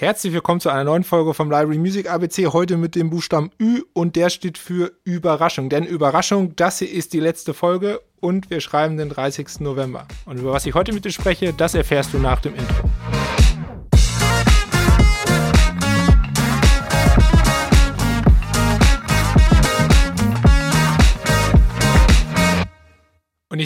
Herzlich 0.00 0.32
willkommen 0.32 0.60
zu 0.60 0.70
einer 0.70 0.84
neuen 0.84 1.04
Folge 1.04 1.34
vom 1.34 1.50
Library 1.50 1.76
Music 1.76 2.10
ABC. 2.10 2.46
Heute 2.46 2.78
mit 2.78 2.94
dem 2.94 3.10
Buchstaben 3.10 3.50
Ü 3.60 3.82
und 3.92 4.16
der 4.16 4.30
steht 4.30 4.56
für 4.56 4.92
Überraschung. 5.04 5.68
Denn 5.68 5.84
Überraschung, 5.84 6.56
das 6.56 6.78
hier 6.78 6.90
ist 6.90 7.12
die 7.12 7.20
letzte 7.20 7.52
Folge 7.52 8.00
und 8.18 8.48
wir 8.48 8.62
schreiben 8.62 8.96
den 8.96 9.10
30. 9.10 9.60
November. 9.60 10.08
Und 10.24 10.38
über 10.38 10.52
was 10.52 10.64
ich 10.64 10.72
heute 10.72 10.94
mit 10.94 11.04
dir 11.04 11.12
spreche, 11.12 11.52
das 11.52 11.74
erfährst 11.74 12.14
du 12.14 12.18
nach 12.18 12.40
dem 12.40 12.54
Intro. 12.54 12.88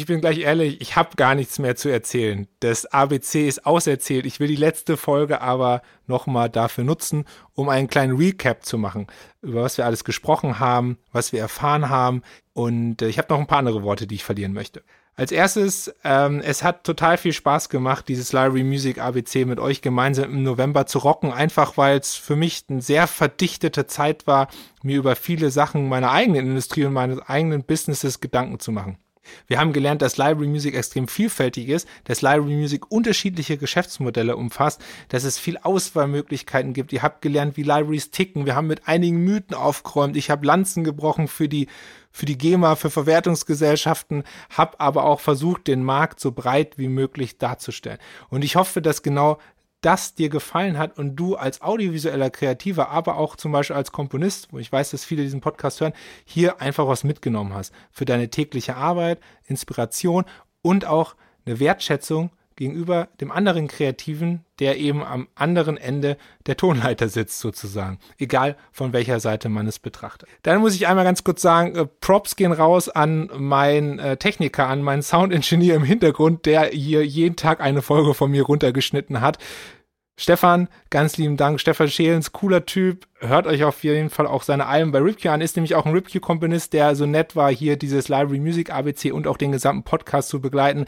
Ich 0.04 0.08
bin 0.08 0.20
gleich 0.20 0.40
ehrlich, 0.40 0.82
ich 0.82 0.96
habe 0.96 1.16
gar 1.16 1.34
nichts 1.34 1.58
mehr 1.58 1.76
zu 1.76 1.88
erzählen. 1.88 2.46
Das 2.60 2.84
ABC 2.84 3.48
ist 3.48 3.64
auserzählt. 3.64 4.26
Ich 4.26 4.38
will 4.38 4.48
die 4.48 4.54
letzte 4.54 4.98
Folge 4.98 5.40
aber 5.40 5.80
nochmal 6.06 6.50
dafür 6.50 6.84
nutzen, 6.84 7.24
um 7.54 7.70
einen 7.70 7.88
kleinen 7.88 8.14
Recap 8.14 8.66
zu 8.66 8.76
machen, 8.76 9.06
über 9.40 9.62
was 9.62 9.78
wir 9.78 9.86
alles 9.86 10.04
gesprochen 10.04 10.58
haben, 10.58 10.98
was 11.10 11.32
wir 11.32 11.40
erfahren 11.40 11.88
haben. 11.88 12.20
Und 12.52 13.00
äh, 13.00 13.08
ich 13.08 13.16
habe 13.16 13.32
noch 13.32 13.40
ein 13.40 13.46
paar 13.46 13.60
andere 13.60 13.82
Worte, 13.82 14.06
die 14.06 14.16
ich 14.16 14.24
verlieren 14.24 14.52
möchte. 14.52 14.82
Als 15.16 15.32
erstes, 15.32 15.90
ähm, 16.04 16.42
es 16.44 16.62
hat 16.62 16.84
total 16.84 17.16
viel 17.16 17.32
Spaß 17.32 17.70
gemacht, 17.70 18.06
dieses 18.06 18.34
Library 18.34 18.62
Music 18.62 18.98
ABC 18.98 19.46
mit 19.46 19.58
euch 19.58 19.80
gemeinsam 19.80 20.26
im 20.26 20.42
November 20.42 20.84
zu 20.84 20.98
rocken, 20.98 21.32
einfach 21.32 21.78
weil 21.78 21.98
es 21.98 22.14
für 22.14 22.36
mich 22.36 22.64
eine 22.68 22.82
sehr 22.82 23.06
verdichtete 23.06 23.86
Zeit 23.86 24.26
war, 24.26 24.48
mir 24.82 24.98
über 24.98 25.16
viele 25.16 25.50
Sachen 25.50 25.88
meiner 25.88 26.10
eigenen 26.10 26.44
Industrie 26.44 26.84
und 26.84 26.92
meines 26.92 27.20
eigenen 27.20 27.64
Businesses 27.64 28.20
Gedanken 28.20 28.60
zu 28.60 28.70
machen. 28.70 28.98
Wir 29.46 29.58
haben 29.58 29.72
gelernt, 29.72 30.02
dass 30.02 30.16
Library 30.16 30.48
Music 30.48 30.74
extrem 30.74 31.08
vielfältig 31.08 31.68
ist, 31.68 31.88
dass 32.04 32.22
Library 32.22 32.54
Music 32.54 32.90
unterschiedliche 32.90 33.58
Geschäftsmodelle 33.58 34.36
umfasst, 34.36 34.82
dass 35.08 35.24
es 35.24 35.38
viel 35.38 35.58
Auswahlmöglichkeiten 35.58 36.72
gibt. 36.72 36.92
Ihr 36.92 37.02
habt 37.02 37.22
gelernt, 37.22 37.56
wie 37.56 37.62
Libraries 37.62 38.10
ticken. 38.10 38.46
Wir 38.46 38.56
haben 38.56 38.66
mit 38.66 38.88
einigen 38.88 39.18
Mythen 39.18 39.54
aufgeräumt. 39.54 40.16
Ich 40.16 40.30
habe 40.30 40.46
Lanzen 40.46 40.84
gebrochen 40.84 41.28
für 41.28 41.48
die 41.48 41.68
für 42.14 42.26
die 42.26 42.38
GEMA, 42.38 42.76
für 42.76 42.90
Verwertungsgesellschaften, 42.90 44.22
habe 44.50 44.78
aber 44.78 45.02
auch 45.04 45.18
versucht, 45.18 45.66
den 45.66 45.82
Markt 45.82 46.20
so 46.20 46.30
breit 46.30 46.78
wie 46.78 46.86
möglich 46.86 47.38
darzustellen. 47.38 47.98
Und 48.28 48.44
ich 48.44 48.54
hoffe, 48.54 48.80
dass 48.80 49.02
genau 49.02 49.38
das 49.84 50.14
dir 50.14 50.30
gefallen 50.30 50.78
hat 50.78 50.98
und 50.98 51.16
du 51.16 51.36
als 51.36 51.60
audiovisueller 51.60 52.30
Kreativer, 52.30 52.88
aber 52.88 53.18
auch 53.18 53.36
zum 53.36 53.52
Beispiel 53.52 53.76
als 53.76 53.92
Komponist, 53.92 54.48
wo 54.50 54.58
ich 54.58 54.72
weiß, 54.72 54.90
dass 54.90 55.04
viele 55.04 55.22
diesen 55.22 55.42
Podcast 55.42 55.80
hören, 55.80 55.92
hier 56.24 56.60
einfach 56.60 56.88
was 56.88 57.04
mitgenommen 57.04 57.52
hast 57.52 57.74
für 57.90 58.06
deine 58.06 58.30
tägliche 58.30 58.76
Arbeit, 58.76 59.20
Inspiration 59.46 60.24
und 60.62 60.86
auch 60.86 61.16
eine 61.44 61.60
Wertschätzung 61.60 62.30
gegenüber 62.56 63.08
dem 63.20 63.30
anderen 63.30 63.68
Kreativen, 63.68 64.44
der 64.58 64.78
eben 64.78 65.02
am 65.02 65.28
anderen 65.34 65.76
Ende 65.76 66.16
der 66.46 66.56
Tonleiter 66.56 67.08
sitzt, 67.08 67.40
sozusagen. 67.40 67.98
Egal 68.18 68.56
von 68.72 68.92
welcher 68.92 69.20
Seite 69.20 69.48
man 69.48 69.66
es 69.66 69.78
betrachtet. 69.78 70.28
Dann 70.42 70.60
muss 70.60 70.74
ich 70.74 70.86
einmal 70.86 71.04
ganz 71.04 71.24
kurz 71.24 71.42
sagen, 71.42 71.74
äh, 71.74 71.86
Props 72.00 72.36
gehen 72.36 72.52
raus 72.52 72.88
an 72.88 73.30
meinen 73.36 73.98
äh, 73.98 74.16
Techniker, 74.16 74.68
an 74.68 74.82
meinen 74.82 75.02
Soundingenieur 75.02 75.76
im 75.76 75.84
Hintergrund, 75.84 76.46
der 76.46 76.66
hier 76.66 77.04
jeden 77.04 77.36
Tag 77.36 77.60
eine 77.60 77.82
Folge 77.82 78.14
von 78.14 78.30
mir 78.30 78.44
runtergeschnitten 78.44 79.20
hat. 79.20 79.38
Stefan, 80.16 80.68
ganz 80.90 81.16
lieben 81.16 81.36
Dank. 81.36 81.60
Stefan 81.60 81.88
Scheelens, 81.88 82.30
cooler 82.30 82.64
Typ. 82.64 83.08
Hört 83.18 83.48
euch 83.48 83.64
auf 83.64 83.82
jeden 83.82 84.10
Fall 84.10 84.28
auch 84.28 84.44
seine 84.44 84.66
Alben 84.66 84.92
bei 84.92 85.00
Ripke 85.00 85.32
an. 85.32 85.40
Ist 85.40 85.56
nämlich 85.56 85.74
auch 85.74 85.86
ein 85.86 85.92
Ripke-Komponist, 85.92 86.72
der 86.72 86.94
so 86.94 87.04
nett 87.04 87.34
war, 87.34 87.50
hier 87.50 87.76
dieses 87.76 88.08
Library 88.08 88.38
Music 88.38 88.72
ABC 88.72 89.10
und 89.10 89.26
auch 89.26 89.36
den 89.36 89.50
gesamten 89.50 89.82
Podcast 89.82 90.28
zu 90.28 90.40
begleiten, 90.40 90.84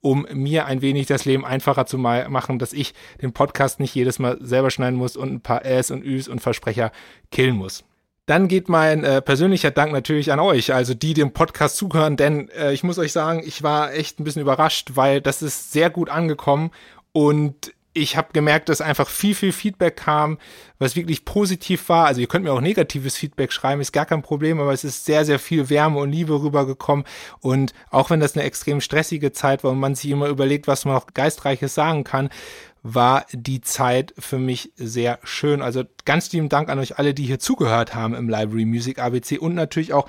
um 0.00 0.26
mir 0.32 0.64
ein 0.64 0.80
wenig 0.80 1.06
das 1.06 1.26
Leben 1.26 1.44
einfacher 1.44 1.84
zu 1.84 1.98
machen, 1.98 2.58
dass 2.58 2.72
ich 2.72 2.94
den 3.20 3.34
Podcast 3.34 3.80
nicht 3.80 3.94
jedes 3.94 4.18
Mal 4.18 4.38
selber 4.40 4.70
schneiden 4.70 4.98
muss 4.98 5.14
und 5.14 5.30
ein 5.30 5.40
paar 5.42 5.66
Äs 5.66 5.90
und 5.90 6.02
Üs 6.02 6.26
und 6.26 6.40
Versprecher 6.40 6.90
killen 7.30 7.56
muss. 7.56 7.84
Dann 8.24 8.48
geht 8.48 8.70
mein 8.70 9.04
äh, 9.04 9.20
persönlicher 9.20 9.72
Dank 9.72 9.92
natürlich 9.92 10.32
an 10.32 10.40
euch, 10.40 10.72
also 10.72 10.94
die 10.94 11.14
dem 11.14 11.32
Podcast 11.32 11.76
zuhören, 11.76 12.16
denn 12.16 12.48
äh, 12.50 12.72
ich 12.72 12.82
muss 12.82 12.98
euch 12.98 13.12
sagen, 13.12 13.42
ich 13.44 13.62
war 13.62 13.92
echt 13.92 14.20
ein 14.20 14.24
bisschen 14.24 14.42
überrascht, 14.42 14.92
weil 14.94 15.20
das 15.20 15.42
ist 15.42 15.72
sehr 15.72 15.90
gut 15.90 16.08
angekommen 16.08 16.70
und 17.12 17.72
ich 17.92 18.16
habe 18.16 18.28
gemerkt, 18.32 18.68
dass 18.68 18.80
einfach 18.80 19.08
viel, 19.08 19.34
viel 19.34 19.52
Feedback 19.52 19.96
kam, 19.96 20.38
was 20.78 20.94
wirklich 20.94 21.24
positiv 21.24 21.88
war. 21.88 22.06
Also 22.06 22.20
ihr 22.20 22.28
könnt 22.28 22.44
mir 22.44 22.52
auch 22.52 22.60
negatives 22.60 23.16
Feedback 23.16 23.52
schreiben, 23.52 23.80
ist 23.80 23.92
gar 23.92 24.06
kein 24.06 24.22
Problem, 24.22 24.60
aber 24.60 24.72
es 24.72 24.84
ist 24.84 25.04
sehr, 25.04 25.24
sehr 25.24 25.40
viel 25.40 25.70
Wärme 25.70 25.98
und 25.98 26.12
Liebe 26.12 26.40
rübergekommen. 26.40 27.04
Und 27.40 27.74
auch 27.90 28.10
wenn 28.10 28.20
das 28.20 28.36
eine 28.36 28.44
extrem 28.44 28.80
stressige 28.80 29.32
Zeit 29.32 29.64
war 29.64 29.72
und 29.72 29.80
man 29.80 29.96
sich 29.96 30.10
immer 30.10 30.28
überlegt, 30.28 30.68
was 30.68 30.84
man 30.84 30.94
noch 30.94 31.08
Geistreiches 31.14 31.74
sagen 31.74 32.04
kann, 32.04 32.30
war 32.82 33.26
die 33.32 33.60
Zeit 33.60 34.14
für 34.18 34.38
mich 34.38 34.72
sehr 34.76 35.18
schön. 35.24 35.60
Also 35.60 35.84
ganz 36.04 36.32
lieben 36.32 36.48
Dank 36.48 36.68
an 36.68 36.78
euch 36.78 36.98
alle, 36.98 37.12
die 37.12 37.24
hier 37.24 37.40
zugehört 37.40 37.94
haben 37.94 38.14
im 38.14 38.28
Library 38.28 38.64
Music 38.64 38.98
ABC 38.98 39.38
und 39.38 39.54
natürlich 39.54 39.92
auch 39.92 40.08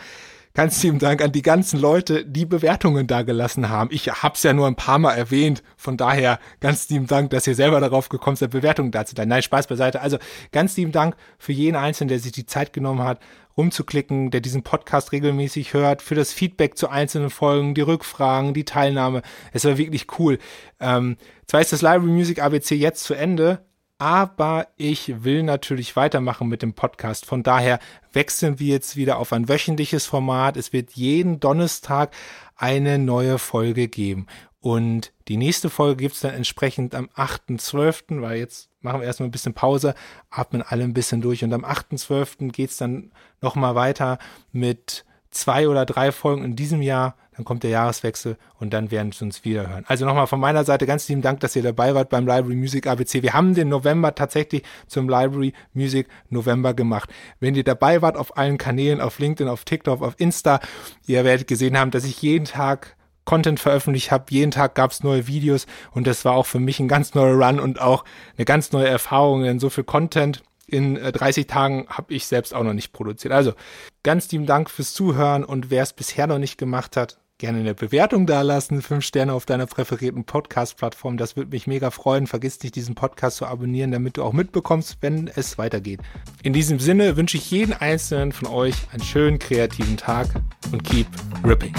Ganz 0.53 0.83
lieben 0.83 0.99
Dank 0.99 1.21
an 1.21 1.31
die 1.31 1.43
ganzen 1.43 1.79
Leute, 1.79 2.25
die 2.25 2.45
Bewertungen 2.45 3.07
da 3.07 3.21
gelassen 3.21 3.69
haben. 3.69 3.89
Ich 3.93 4.07
hab's 4.07 4.43
ja 4.43 4.51
nur 4.51 4.67
ein 4.67 4.75
paar 4.75 4.99
Mal 4.99 5.13
erwähnt. 5.13 5.63
Von 5.77 5.95
daher 5.95 6.39
ganz 6.59 6.89
lieben 6.89 7.07
Dank, 7.07 7.29
dass 7.29 7.47
ihr 7.47 7.55
selber 7.55 7.79
darauf 7.79 8.09
gekommen 8.09 8.35
seid, 8.35 8.51
Bewertungen 8.51 8.91
dazu 8.91 9.15
zu 9.15 9.25
Nein, 9.25 9.41
Spaß 9.41 9.67
beiseite. 9.67 10.01
Also 10.01 10.17
ganz 10.51 10.75
lieben 10.75 10.91
Dank 10.91 11.15
für 11.37 11.53
jeden 11.53 11.77
Einzelnen, 11.77 12.09
der 12.09 12.19
sich 12.19 12.33
die 12.33 12.45
Zeit 12.45 12.73
genommen 12.73 13.01
hat, 13.03 13.19
rumzuklicken, 13.55 14.29
der 14.29 14.41
diesen 14.41 14.63
Podcast 14.63 15.13
regelmäßig 15.13 15.73
hört, 15.73 16.01
für 16.01 16.15
das 16.15 16.33
Feedback 16.33 16.77
zu 16.77 16.89
einzelnen 16.89 17.29
Folgen, 17.29 17.73
die 17.73 17.81
Rückfragen, 17.81 18.53
die 18.53 18.65
Teilnahme. 18.65 19.21
Es 19.53 19.63
war 19.63 19.77
wirklich 19.77 20.07
cool. 20.19 20.37
Ähm, 20.81 21.15
zwar 21.47 21.61
ist 21.61 21.71
das 21.71 21.81
Library 21.81 22.11
Music 22.11 22.41
ABC 22.41 22.75
jetzt 22.75 23.05
zu 23.05 23.13
Ende, 23.13 23.63
aber 24.01 24.67
ich 24.77 25.23
will 25.23 25.43
natürlich 25.43 25.95
weitermachen 25.95 26.47
mit 26.47 26.63
dem 26.63 26.73
Podcast. 26.73 27.27
Von 27.27 27.43
daher 27.43 27.77
wechseln 28.13 28.57
wir 28.57 28.65
jetzt 28.65 28.95
wieder 28.95 29.17
auf 29.17 29.31
ein 29.31 29.47
wöchentliches 29.47 30.07
Format. 30.07 30.57
Es 30.57 30.73
wird 30.73 30.93
jeden 30.93 31.39
Donnerstag 31.39 32.11
eine 32.55 32.97
neue 32.97 33.37
Folge 33.37 33.87
geben. 33.89 34.25
Und 34.59 35.13
die 35.27 35.37
nächste 35.37 35.69
Folge 35.69 35.97
gibt's 35.97 36.21
dann 36.21 36.33
entsprechend 36.33 36.95
am 36.95 37.09
8.12., 37.15 38.21
weil 38.21 38.39
jetzt 38.39 38.71
machen 38.81 39.01
wir 39.01 39.05
erstmal 39.05 39.29
ein 39.29 39.33
bisschen 39.33 39.53
Pause, 39.53 39.93
atmen 40.31 40.63
alle 40.63 40.83
ein 40.83 40.95
bisschen 40.95 41.21
durch. 41.21 41.43
Und 41.43 41.53
am 41.53 41.63
8.12. 41.63 42.51
geht's 42.51 42.77
dann 42.77 43.11
nochmal 43.39 43.75
weiter 43.75 44.17
mit 44.51 45.05
zwei 45.29 45.67
oder 45.67 45.85
drei 45.85 46.11
Folgen 46.11 46.43
in 46.43 46.55
diesem 46.55 46.81
Jahr, 46.81 47.15
dann 47.41 47.45
kommt 47.45 47.63
der 47.63 47.71
Jahreswechsel 47.71 48.37
und 48.59 48.71
dann 48.71 48.91
werden 48.91 49.11
wir 49.11 49.21
uns 49.25 49.43
wieder 49.43 49.67
hören. 49.67 49.83
Also 49.87 50.05
nochmal 50.05 50.27
von 50.27 50.39
meiner 50.39 50.63
Seite 50.63 50.85
ganz 50.85 51.09
lieben 51.09 51.23
Dank, 51.23 51.39
dass 51.39 51.55
ihr 51.55 51.63
dabei 51.63 51.95
wart 51.95 52.09
beim 52.09 52.27
Library 52.27 52.55
Music 52.55 52.85
ABC. 52.85 53.23
Wir 53.23 53.33
haben 53.33 53.55
den 53.55 53.67
November 53.67 54.13
tatsächlich 54.13 54.61
zum 54.85 55.09
Library 55.09 55.53
Music 55.73 56.07
November 56.29 56.75
gemacht. 56.75 57.09
Wenn 57.39 57.55
ihr 57.55 57.63
dabei 57.63 58.03
wart 58.03 58.15
auf 58.15 58.37
allen 58.37 58.59
Kanälen, 58.59 59.01
auf 59.01 59.17
LinkedIn, 59.17 59.49
auf 59.49 59.65
TikTok, 59.65 60.03
auf 60.03 60.13
Insta, 60.17 60.59
ihr 61.07 61.23
werdet 61.25 61.47
gesehen 61.47 61.77
haben, 61.77 61.89
dass 61.89 62.05
ich 62.05 62.21
jeden 62.21 62.45
Tag 62.45 62.95
Content 63.25 63.59
veröffentlicht 63.59 64.11
habe. 64.11 64.25
Jeden 64.29 64.51
Tag 64.51 64.75
gab 64.75 64.91
es 64.91 65.03
neue 65.03 65.25
Videos 65.25 65.65
und 65.91 66.05
das 66.05 66.25
war 66.25 66.33
auch 66.33 66.45
für 66.45 66.59
mich 66.59 66.79
ein 66.79 66.87
ganz 66.87 67.15
neuer 67.15 67.33
Run 67.33 67.59
und 67.59 67.81
auch 67.81 68.03
eine 68.37 68.45
ganz 68.45 68.71
neue 68.71 68.87
Erfahrung, 68.87 69.43
denn 69.43 69.59
so 69.59 69.69
viel 69.69 69.83
Content 69.83 70.43
in 70.67 70.95
30 70.95 71.43
äh, 71.43 71.47
Tagen 71.47 71.85
habe 71.89 72.13
ich 72.13 72.25
selbst 72.25 72.53
auch 72.53 72.63
noch 72.63 72.73
nicht 72.73 72.93
produziert. 72.93 73.33
Also 73.33 73.53
ganz 74.03 74.31
lieben 74.31 74.45
Dank 74.45 74.69
fürs 74.69 74.93
Zuhören 74.93 75.43
und 75.43 75.69
wer 75.69 75.83
es 75.83 75.93
bisher 75.93 76.27
noch 76.27 76.39
nicht 76.39 76.57
gemacht 76.57 76.97
hat, 76.97 77.20
gerne 77.41 77.59
eine 77.59 77.73
Bewertung 77.73 78.27
da 78.27 78.43
lassen, 78.43 78.81
fünf 78.81 79.03
Sterne 79.03 79.33
auf 79.33 79.45
deiner 79.45 79.65
präferierten 79.65 80.23
Podcast-Plattform. 80.23 81.17
Das 81.17 81.35
würde 81.35 81.49
mich 81.49 81.65
mega 81.65 81.89
freuen. 81.89 82.27
Vergiss 82.27 82.61
nicht, 82.61 82.75
diesen 82.75 82.95
Podcast 82.95 83.37
zu 83.37 83.47
abonnieren, 83.47 83.91
damit 83.91 84.17
du 84.17 84.23
auch 84.23 84.31
mitbekommst, 84.31 84.97
wenn 85.01 85.27
es 85.27 85.57
weitergeht. 85.57 85.99
In 86.43 86.53
diesem 86.53 86.79
Sinne 86.79 87.17
wünsche 87.17 87.37
ich 87.37 87.49
jeden 87.49 87.73
einzelnen 87.73 88.31
von 88.31 88.47
euch 88.47 88.75
einen 88.93 89.03
schönen 89.03 89.39
kreativen 89.39 89.97
Tag 89.97 90.27
und 90.71 90.83
keep 90.83 91.07
ripping. 91.43 91.73